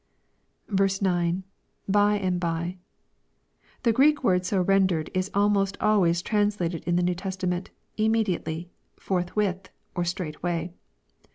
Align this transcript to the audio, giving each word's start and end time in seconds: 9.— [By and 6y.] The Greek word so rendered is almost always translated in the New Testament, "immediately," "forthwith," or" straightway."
9.— 0.71 0.83
[By 1.87 2.15
and 2.17 2.41
6y.] 2.41 2.77
The 3.83 3.93
Greek 3.93 4.23
word 4.23 4.43
so 4.47 4.59
rendered 4.63 5.11
is 5.13 5.29
almost 5.35 5.77
always 5.79 6.23
translated 6.23 6.83
in 6.87 6.95
the 6.95 7.03
New 7.03 7.13
Testament, 7.13 7.69
"immediately," 7.97 8.71
"forthwith," 8.97 9.69
or" 9.93 10.03
straightway." 10.11 10.73